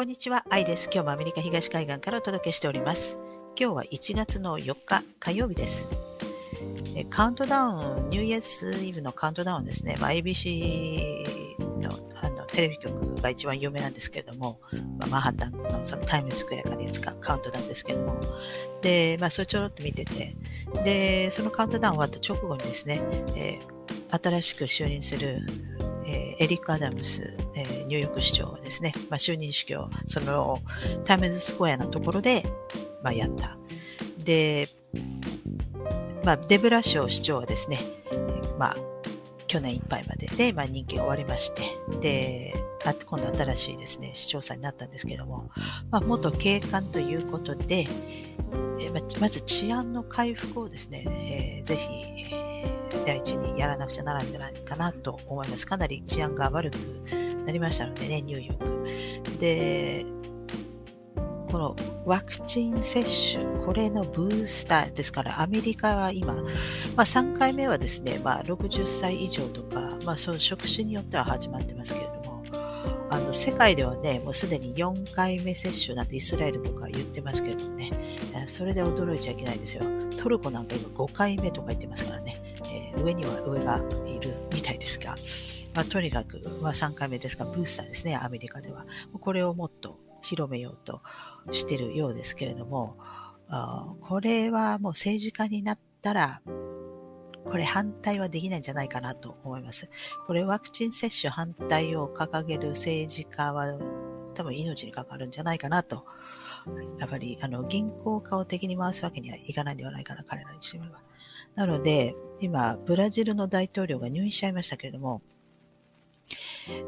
[0.00, 0.88] こんにちは、愛です。
[0.90, 3.18] 今日もアメリカ東海岸からお届けしております。
[3.54, 5.88] 今日は1月の4日火曜日です。
[6.96, 9.96] えカウントダウン、ニューイヤーズイブのカウントダウンですね。
[10.00, 11.90] まあ、ABC の
[12.22, 14.58] あのテレビ局が一番有名なんですけれども、
[14.98, 18.18] まあ、マンハッタンのそのタイムスクエアからやつかカウントダウンですけれども、
[18.80, 20.34] で、まあ、それちょろっと見てて、
[20.82, 23.02] で、そのカウントダウン終わった直後にですね、
[23.36, 25.42] えー、新しく就任する
[26.10, 30.58] えー、エリック・アダムス、えー、ニューヨーク市長がですね、まあ、就任式をその
[31.04, 32.42] タイムズスクエアのところで、
[33.02, 33.56] まあ、やった。
[34.24, 34.66] で、
[36.24, 37.78] まあ、デブラショー市長はですね、
[38.58, 38.76] まあ、
[39.46, 41.62] 去年いっぱいまでで、まあ、任期が終わりまして、
[42.00, 42.54] で、
[42.84, 45.50] あ今度新しいですね、市長さんになったんですけども、
[45.90, 47.86] まあ、元警官ということで、
[48.80, 52.69] えー、まず治安の回復をですね、えー、ぜひ、
[53.10, 55.66] 第一にやらなくちゃならんじゃないかなと思います。
[55.66, 56.76] かなり治安が悪く
[57.44, 59.38] なりましたのでね、ニューヨーク。
[59.40, 60.04] で、
[61.50, 61.76] この
[62.06, 66.40] ワクチン接種、これのブースターですから、アメリカは今、ま
[66.98, 72.44] あ、3回目はですね、まあ、60歳以上とか、まあ、その職種によっては始まってますけれども、
[73.10, 77.90] あの世界ではね、もうすでに4回目接種なんてイスラエルとか言ってますけどね、
[78.46, 79.82] それで驚いちゃいけないですよ。
[80.16, 82.36] トルコなんか今5回目とか言ってますからね。
[83.02, 85.14] 上には上がいるみたいですが、
[85.74, 88.86] まあ、とにかく、まあ、3回目ですが、ブースターですね、アメリカでは。
[89.20, 91.00] これをもっと広めようと
[91.50, 92.96] してるようですけれども、
[93.48, 96.42] あこれはもう政治家になったら、
[97.44, 99.90] これ反対はできないんじゃないかなと思います。
[100.26, 103.78] これワクチン接種反対を掲げる政治家は
[104.34, 106.04] 多分命に関わるんじゃないかなと。
[106.98, 111.00] やっぱりあの銀行家を敵に回すわけにはいかないんではないかな、彼らにしてみれば。
[111.54, 115.22] なので、今、ブラジルの大統領が入院しちゃいましたけれども、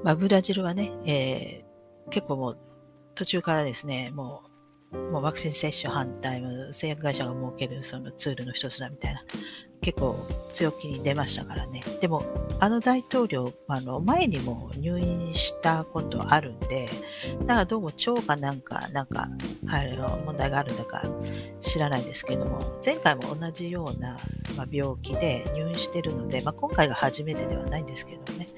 [0.02, 2.58] まあ、ブラジルはね、えー、結構もう
[3.14, 4.42] 途中からですね、も
[4.92, 9.22] う、もうワクチン接種反対の製薬会社が設けるそのツールの一つだみたいな
[9.82, 10.14] 結構
[10.48, 11.82] 強気に出ましたからね。
[12.00, 12.22] でも、
[12.60, 16.88] あの大統領、あの、前にも入院したことあるんで、
[17.40, 19.28] だからどうも腸かなんか、なんか、
[19.68, 21.02] あれの問題があるんだか
[21.60, 24.16] 知らないですけども、前回も同じような、
[24.56, 28.48] まあ、病気で入院してるので、まあ、今回が初めてではないんですけどね。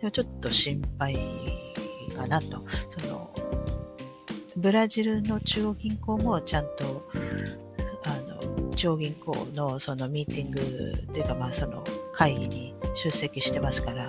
[0.00, 1.16] でもちょっと心配
[2.16, 2.64] かなと。
[2.88, 3.30] その、
[4.56, 7.04] ブラジルの中央銀行もちゃんと
[8.78, 11.82] 中央銀行のそのミーティングというか、まあ、その
[12.12, 14.08] 会議に出席してますから、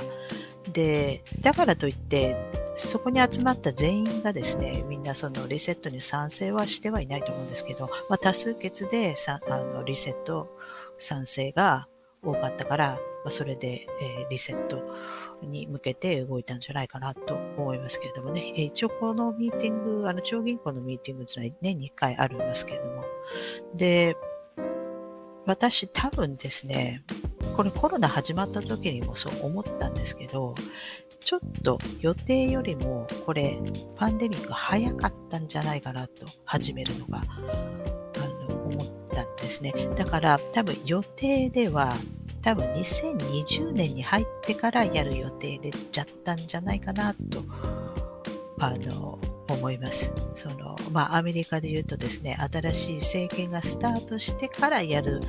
[0.71, 2.37] で、だからといって、
[2.75, 10.55] そこに集まった全員がですね、みんなそのリセットに賛成はしてはいないと思うんですけど、まあ、多数決でさあのリセット
[10.99, 11.87] 賛成が
[12.23, 14.83] 多かったから、まあ、それで、えー、リセット
[15.41, 18.53] に向けて動いたんじゃないかなと思いますけれどもね。
[18.55, 23.03] えー、一応このミーティング、あの、中央銀行のミーティングというのは年に1回ありますけれども。
[23.75, 24.15] で、
[25.45, 27.03] 私多分ですね、
[27.55, 30.53] これコロナ始まった時にもそう思ったんですけど、
[31.19, 33.59] ちょっと予定よりもこれ
[33.95, 37.21] パンデミック早かったんじゃないかなと始めるのが
[39.25, 39.73] たんですね。
[39.95, 41.95] だから多分予定では
[42.41, 47.19] 多分2020年に入ってからやる予定でちゃったんじゃないかなと
[48.59, 49.19] あの
[49.49, 50.13] 思います。
[50.35, 55.21] その、まあ、アメリカで言うとですね、新しい政権がスタートしてからやる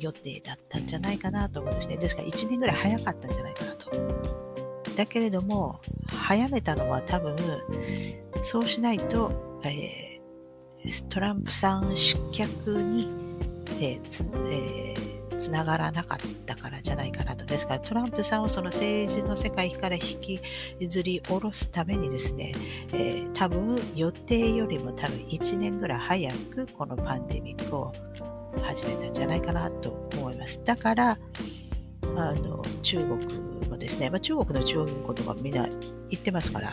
[0.00, 1.96] 予定だったんじゃないかなと思うんですね。
[1.96, 3.90] ですから1年ぐらい早かったんじゃないかなと。
[4.96, 7.36] だけれども、早めたのは多分、
[8.42, 10.15] そうしないと、えー、
[11.08, 13.08] トランプさん失脚に、
[13.80, 14.96] えーつえー
[15.38, 17.44] つながらなかったからじゃないかなと。
[17.44, 20.40] ですからトランプさんをその政治の世界から引き
[20.88, 22.52] ずり下ろすためにですね、
[22.92, 27.92] えー、多分予定よりも多分1年ぐらい早くこのパンデミックを
[28.62, 30.64] 始めたんじゃないかなと思います。
[30.64, 31.18] だから、
[32.16, 33.10] あの中国
[33.68, 35.66] もですね、まあ、中国の中央銀行とかみんな
[36.08, 36.72] 言ってますから、あ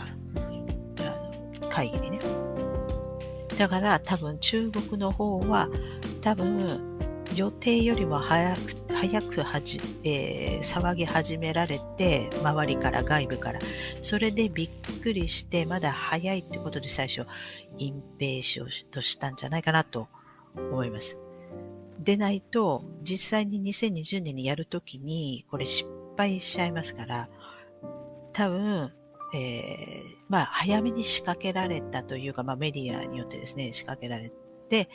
[1.60, 2.33] の会議にね。
[3.64, 5.70] だから多分中国の方は
[6.20, 6.98] 多分
[7.34, 13.60] 予定よりも早く早くはじ、えー、騒ぎ始められて周りから外部から
[14.02, 14.70] それでびっ
[15.02, 17.26] くりしてまだ早いってことで最初
[17.78, 20.08] 隠蔽しようとしたんじゃないかなと
[20.54, 21.16] 思います。
[21.98, 25.88] でないと実際に2020年にやるときにこれ失
[26.18, 27.30] 敗しちゃいますから
[28.34, 28.92] 多分
[29.34, 34.30] えー、まあ、早めに仕掛けられたというか、まあ、メディアによってですね、仕掛けられ
[34.68, 34.88] て、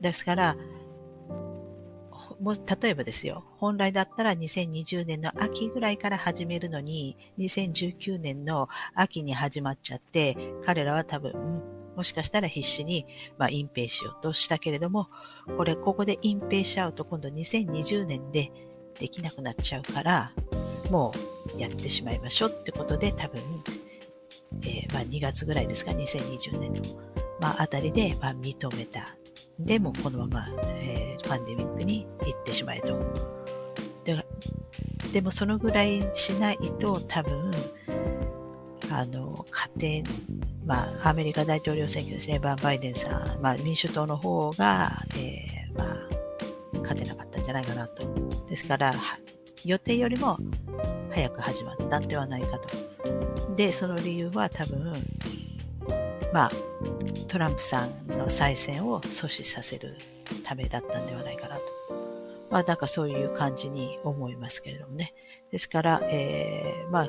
[0.00, 0.56] ですから、
[2.40, 11.62] も例えばですよ、本来だったら2020年の秋ぐらいから始めるのに、2019年の秋に始まっちゃって、彼らは多分、
[11.94, 13.06] もしかしたら必死に、
[13.38, 15.08] まあ、隠蔽しようとしたけれども、
[15.56, 18.50] これ、ここで隠蔽しちゃうと今度2020年で
[18.98, 20.32] できなくなっちゃうから、
[20.90, 21.12] も
[21.56, 23.40] うやってしまいましょうってことで多分、
[24.62, 26.82] えー、まあ、2月ぐらいですか、2020年の、
[27.40, 29.16] まあ、あたりで、まあ、認めた
[29.58, 30.46] でもこのまま、
[30.80, 32.98] えー、パンデミックに行ってしまえと。
[34.04, 34.16] で
[35.12, 37.50] でもそのぐらいしないと多分、
[38.90, 39.44] あの、
[39.76, 40.10] 家庭、
[40.64, 45.96] まあ、アメリカ大統領選挙ですね、バン・バイデンさん、まあ、民主党の方が、えー、まあ、
[46.80, 48.08] 勝てなかったんじゃないかなと。
[48.48, 48.94] ですから、
[49.64, 50.38] 予定よりも
[51.10, 52.91] 早く始まったんではないかと。
[53.56, 54.92] で、その理由は多分、
[56.32, 56.50] まあ、
[57.28, 59.96] トランプさんの再選を阻止させる
[60.44, 61.62] ためだったんではないかなと。
[62.50, 65.14] まあ、なんかそういう感じに思いますけれどもね。
[65.50, 67.08] ですから、えー、まあ、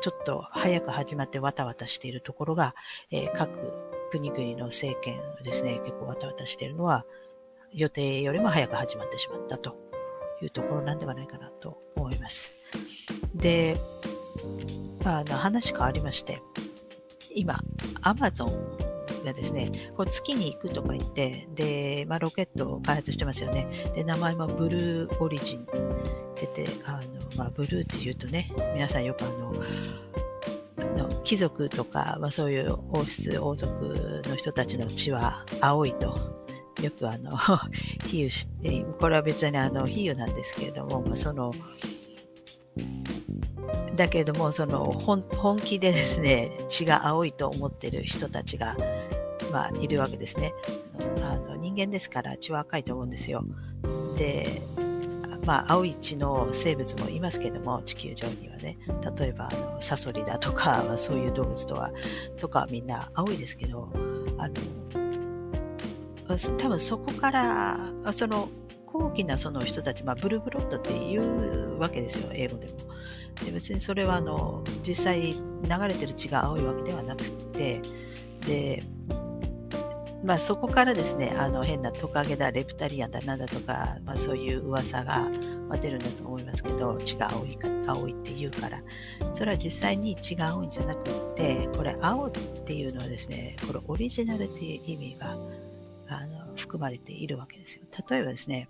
[0.00, 2.74] ちょっと早く始まってわたわたしているところが、
[3.10, 3.50] えー、各
[4.10, 7.04] 国々の政権ですね、結構わたわたしているのは、
[7.72, 9.76] 予定よりも早く始まってしまったと
[10.40, 12.54] いうところなんではないかなと思います。
[13.34, 13.76] で、
[15.04, 16.42] あの話変わりまして、
[17.34, 17.58] 今、
[18.02, 23.66] アマゾンがですね、こう月に行くとか言って、で、まあ、ロケットを開発してますよね。
[23.94, 25.70] で、名前もブルーオリジンって
[26.40, 27.00] 言って、あの、
[27.36, 29.52] まあ、ブルーって言うとね、皆さんよく、あの
[31.22, 36.38] 貴族とか、まあ、そういう王室、王族の人たちの血は青いと。
[36.82, 37.36] よくあの、
[38.06, 41.52] 比喩して、これは別にあの、比喩なんですけれども、まあ、その、
[43.98, 45.22] だけれどもその本
[45.60, 48.76] 気でですね血が青いと思ってる人たちが、
[49.52, 50.54] まあ、いるわけですね。
[51.22, 53.44] あの人間ですから血は赤いと思うんですよ。
[54.16, 54.46] で
[55.44, 58.78] まあ、青い血の生物もいますけども地球上にはね。
[59.18, 61.90] 例えばあのサソリだとか、そういう動物とは
[62.36, 63.90] とかみんな青いですけど
[64.36, 64.54] あの
[66.58, 67.78] 多分そこから
[68.12, 68.50] その
[68.90, 72.72] 高貴なその人たち、まあ、ブルーブロッドっていうわけですよ英語でも。
[73.44, 77.80] で別にそれはあの実際流れてる血が青いわけではなくて
[78.46, 78.82] で、
[80.24, 85.28] まあ、そこからですねあの変なトカゲだレプタリアンだなんだとか、まあ、そういう噂が
[85.80, 88.82] 出るんだと思いますけど血が青いか青いって言うから
[89.34, 95.36] それは実際に血が青いんじゃなくってこれ青っていうのはですねこれオリジナルっていう意味が
[96.08, 98.68] あの含まれているわけですよ例えばですね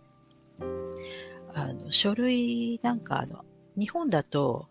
[1.54, 3.44] あの書類なんかあの
[3.76, 4.68] 日本だと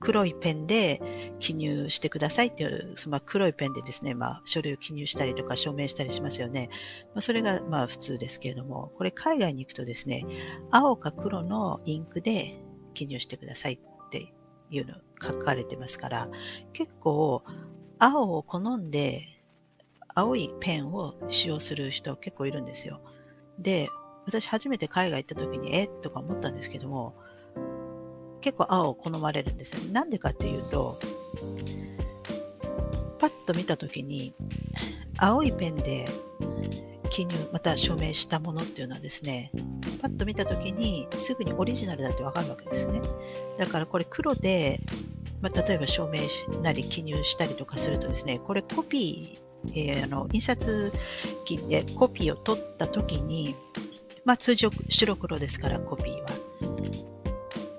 [0.00, 6.70] 黒いペンで記入してくださいっていう、まあ、黒いペンでですね、まあ、書類を記入したりとか署名したりしますよね。
[7.14, 10.24] まあ、それがまあ普通ですけれども、これ海外に行くとですね、
[10.70, 12.58] 青か黒のインクで
[12.94, 14.32] 記入してくださいって
[14.70, 16.28] いうの書かれてますから、
[16.72, 17.44] 結構
[17.98, 19.42] 青を好んで
[20.14, 23.02] 青いペンを使用する人結構いるんですよ。
[23.58, 23.90] で、
[24.30, 25.88] 私初めて海外行った時にえ？
[25.88, 27.16] とか思ったんですけども、
[28.40, 29.92] 結構青を好まれるんですよ。
[29.92, 30.98] なんでかっていうと、
[33.18, 34.32] パッと見たときに、
[35.18, 36.08] 青いペンで
[37.10, 39.50] 記入、また署名したものっていうのはですね、
[40.00, 43.02] パッと見たときにすぐにオリジナルだってわかるわけですね。
[43.58, 44.80] だからこれ黒で、
[45.42, 46.20] まあ、例えば署名
[46.62, 50.92] なり記入したりとかするとですね、これコピー、えー、あの印刷
[51.44, 53.56] 機でコピーを取ったときに、
[54.24, 56.28] まあ、通常白黒ですからコピーは。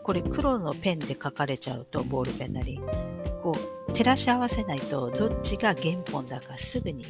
[0.03, 2.79] これ黒のペンで書かれちゃうと、ボールペンなり、
[3.41, 3.55] こ
[3.87, 7.05] う、照らし合わせないと、どっちが原本だかすぐに、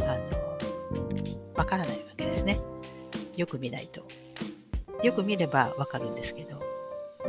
[0.00, 2.58] あの、わからないわけですね。
[3.36, 4.02] よく見ないと。
[5.02, 6.60] よく見ればわかるんですけど、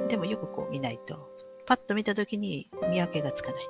[0.08, 1.30] でもよくこう見ないと、
[1.66, 3.64] パッと見たときに見分けがつかない。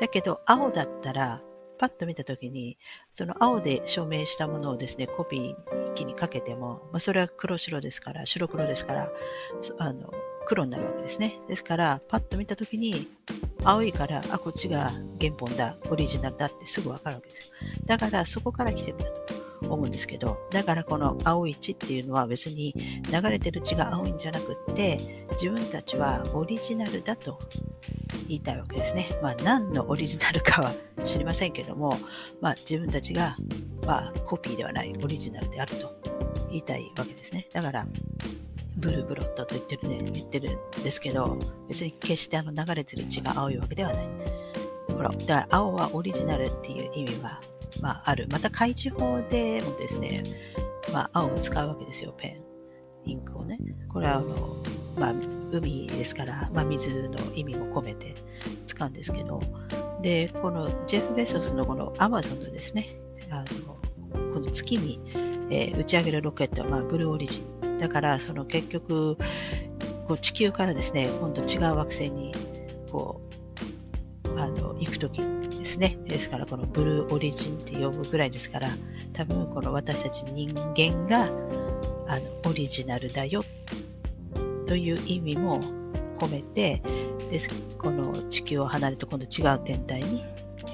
[0.00, 1.42] だけど、青だったら、
[1.78, 2.78] パッと見たときに、
[3.12, 9.12] その青で証明したものをですね、コピー機にかけても、まあ、それは黒白ですから、白黒ですから、
[9.78, 10.12] あの
[10.46, 11.40] 黒になるわけですね。
[11.46, 13.06] ですから、パッと見たときに、
[13.64, 17.52] 青いから、あ、こっちが原本だ、オリジナルだってすぐわかるわけです。
[17.86, 22.74] だから、そこから来てるんだと思うんですけど、だからこの青い血っていうのは別に
[23.12, 24.98] 流れてる血が青いんじゃなくって、
[25.32, 27.38] 自分たちはオリジナルだと
[28.28, 29.08] 言いたいわけですね。
[29.22, 30.70] まあ、何のオリジナルかは
[31.04, 31.96] 知りませんけども、
[32.40, 33.36] まあ、自分たちが、
[33.86, 35.94] まあ、コピーではないオリジナルであると
[36.48, 37.48] 言いたいわけですね。
[37.52, 37.86] だから、
[38.76, 44.08] ブルーブロットと言ってるね、言ってるんですけど、別に決してあの流れてる血が青いわけではない。
[44.92, 47.40] ほら、だから青はオリジナルっていう意味は、
[47.80, 48.28] まあ、ある。
[48.30, 50.22] また開示法でもですね、
[50.92, 52.42] まあ、青を使うわけですよ、ペン。
[53.04, 53.58] インクをね、
[53.88, 54.36] これはあの、
[54.98, 58.14] まあ、海ですから、まあ、水の意味も込めて
[58.66, 59.40] 使うんですけど、
[60.02, 62.86] で、このジェフ・ベソスのこのアマゾンのですね、
[63.30, 63.76] あの
[64.34, 65.00] この月に、
[65.50, 67.78] えー、打ち上げるロケットは、まあ、ブルーオリジン。
[67.78, 69.16] だから、その結局、
[70.06, 72.34] こう地球からですね、今度違う惑星に
[72.90, 73.20] こ
[74.34, 75.98] うあの行くときですね。
[76.06, 78.68] ですから、このブルーオリジンって呼ぶぐらいですから、
[79.12, 81.26] 多分この私たち人間が
[82.06, 83.42] あのオリジナルだよ
[84.68, 85.58] という意味も
[86.18, 86.82] 込めて、
[87.30, 90.24] ですこの地球を離れて今度違う天体に、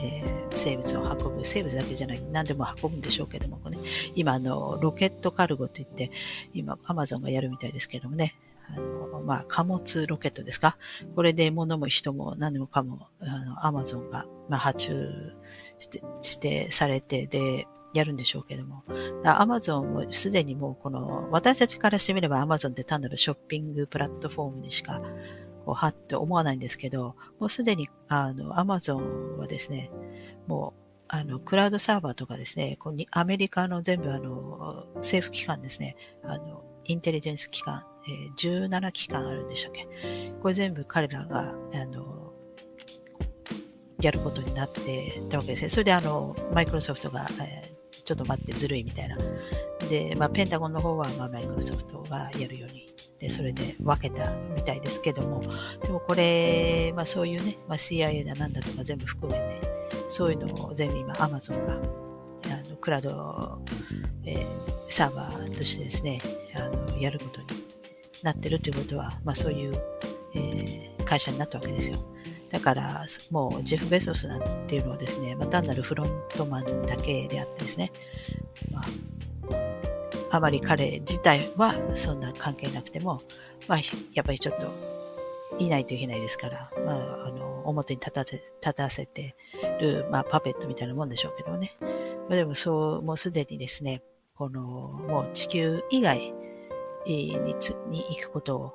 [0.02, 3.78] えー、生物を運ぶ、生物だけじゃない、何でも運ぶんでしょうけども、ね、
[4.16, 6.10] 今あの、ロケットカルゴといって、
[6.52, 8.34] 今、アマゾンがやるみたいですけどもね、
[8.68, 10.76] あのまあ、貨物ロケットですか。
[11.14, 15.32] これで物も人も何もかも、あの、アマゾンが、まあ、発注
[15.78, 18.82] して、してされて、で、やるんでしょうけども。
[19.24, 25.00] アマゾンもすでにもうこの、私たちからしてみればアマゾンって単なるショッピングプラットフォームにしか、
[25.64, 29.90] こう、はって思わないんですけど、もうすでに、あの、アマゾンはですね、
[30.46, 40.32] もう、あの、クラウドサーバーとかですね、こうにアメリカの全部あの、政府機関ですね、あの、インテリジェンス機関、えー、17機関あるんでしたっけ？
[40.42, 42.32] これ全部彼らが、あの、
[44.00, 45.68] やることになってたわけですね。
[45.70, 47.73] それであの、マイクロソフトが、えー、
[48.04, 49.16] ちょっと待ってずるいみたいな。
[49.88, 52.86] で、まあ、ペンタゴンの方は、まあ、マイクロソフトがやるように、
[53.18, 55.42] で、それで分けたみたいですけども、
[55.82, 59.60] でもこれ、まあ、そういうね、まあ、CIA だなんだとか全部含めて、
[60.08, 63.58] そういうのを全部今、アマゾンが、あの、クラウド、
[64.24, 64.46] えー、
[64.88, 66.20] サーバーとしてですね、
[66.54, 67.46] あの、やることに
[68.22, 69.72] なってるということは、まあそういう、
[70.34, 71.98] えー、会社になったわけですよ。
[72.54, 77.90] だから、もうジェフ・ベソスなんていうのはですね、まあ、単なるフロントマンだけであってですね、
[78.70, 83.20] まあ、あまり彼自体はそんな関係なくても、
[83.66, 83.78] まあ、
[84.12, 84.70] やっぱりちょっと
[85.58, 89.34] いないといけないですから、まあ、あの、表に立たせ、立たせて
[89.80, 91.76] る、まあ、パペットみたいなもんでしょうけどね。
[92.30, 94.00] ま、でもそう、もうすでにですね、
[94.36, 96.32] この、もう地球以外
[97.04, 98.74] にに行くことを、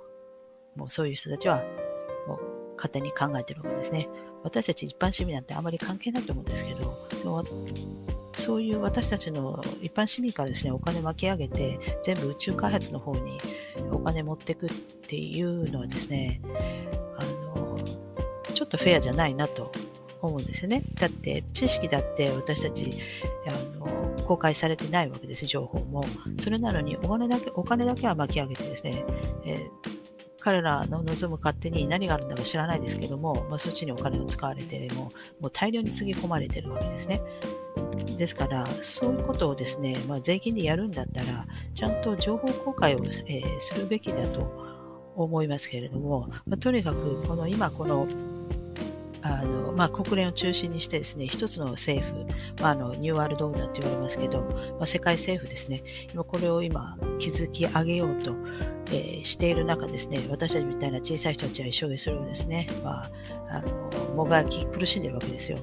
[0.76, 1.64] もうそういう人たちは、
[2.80, 4.08] 勝手に考えてるわけですね。
[4.42, 7.44] 私たち一般市民なんてあまり関係ないと思うんですけど、でも
[8.34, 13.38] そういう私たちの一般市民からですね、お金巻き上げて、全部宇宙開発の方に
[13.92, 16.40] お金持ってくっていうのはですね、
[17.18, 17.24] あ
[17.58, 17.78] の、
[18.54, 19.72] ちょっとフェアじゃないなと
[20.22, 20.84] 思うんですよね。
[21.00, 22.92] だって知識だって私たち
[23.48, 23.88] あの
[24.26, 26.04] 公開されてないわけです、情報も。
[26.38, 29.04] それなのにお金だけお金だけは巻き上げてですね、
[29.46, 29.70] えー、
[30.40, 37.22] 彼らの望む勝手に何があるんだか知らないですけども、まあ、そっちにお金を使われても、もう大量につぎ込まれてるわけですね。
[38.18, 44.70] ですから、そういうことをですね、まあ、税金でやるんだったら、ちゃんと情報公開を、えー、するべきだと
[45.16, 48.08] 思いますけれども、まあ、とにかく、この今、この
[49.22, 52.26] あの、まあ、国連を中心にしてですね、一つの政府、
[52.62, 55.82] まあ、あのニューワールドオーダーって言われますけど、まあ、世界政府ですね、
[56.14, 58.36] 今これを今築き上げようと、
[58.92, 63.12] えー、している中ですね、私たちみたいな小さい人たちは一生懸それをですね、まあ、
[63.50, 65.58] あのもがき苦しんでるわけですよ。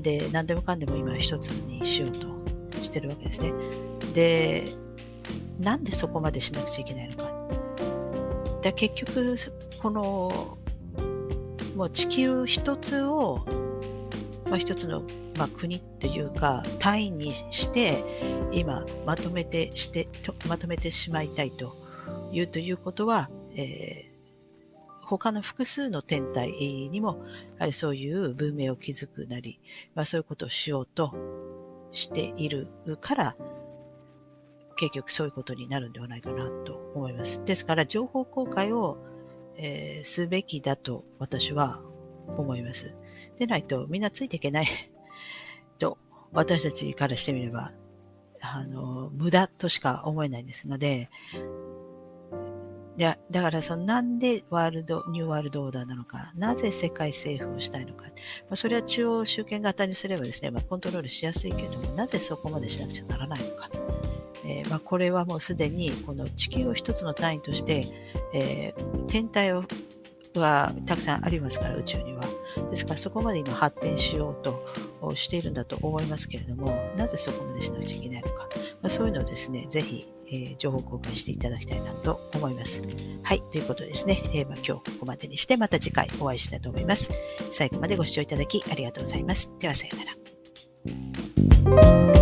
[0.00, 2.26] で、何でもかんでも今一つにしようと
[2.82, 3.52] してるわけですね。
[4.14, 4.64] で、
[5.58, 7.32] なんでそこまでしなくちゃいけないのか。
[8.62, 9.36] で結局、
[9.80, 10.58] この
[11.74, 13.44] もう地球一つを、
[14.46, 15.02] まあ、一つの、
[15.36, 18.04] まあ、国というか単位にして
[18.52, 20.08] 今まとめてして
[20.48, 21.72] まとめてしまいたいと
[22.32, 27.24] いうということは、えー、他の複数の天体にも
[27.58, 29.58] やはりそういう文明を築くなり、
[29.94, 31.12] まあ、そういうことをしようと
[31.92, 32.68] している
[33.00, 33.36] から
[34.76, 37.44] 結局そういうことになるんではないかなと思います。
[37.44, 38.98] ですから情報公開を
[39.56, 41.80] えー、すべきだと私は
[42.36, 42.96] 思います。
[43.38, 44.66] でないとみんなついていけない
[45.78, 45.98] と
[46.32, 47.72] 私たちからしてみれば、
[48.40, 51.08] あの、無駄としか思えないですので、
[52.96, 58.10] だだからそのなんでワールド、ニューワールドオーダーなのか、なぜ世界政府をしたいのか、ま
[58.50, 63.68] あ、それは中央集権型にすればですね、まあ、コントロールしやすいけれども、なぜそこまでしなくちゃならないのか。
[64.54, 67.84] えー、まあ、これはもうすでにこの地球を一つの単位として、
[68.32, 69.64] えー、天体を
[70.36, 72.22] はたくさんありますから宇宙には。
[72.70, 78.48] ですからそこまで今発展しようとしているんだと思いますけれども、なぜそこまでしなくちゃいけないのか。
[78.82, 82.82] まあ、そういうのをですね、ぜひ、えー、情報公開していただきたいなと思います。
[83.22, 87.12] はい、ということですね、えー、まあ、今日ここまでにしてまた次回お会いしたいと思います。
[87.50, 89.52] 最後までご視聴いただきありがとうございます。
[89.58, 89.98] ではさよう
[91.70, 92.13] なら。